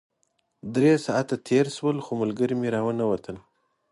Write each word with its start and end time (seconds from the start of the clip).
درې 0.75 0.93
ساعته 1.05 1.35
تېر 1.47 1.65
شول 1.77 1.97
خو 2.05 2.11
ملګري 2.21 2.55
مې 2.59 2.69
راونه 2.75 3.03
وتل. 3.11 3.37